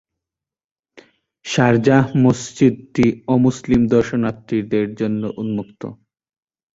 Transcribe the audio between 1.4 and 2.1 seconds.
Sharjah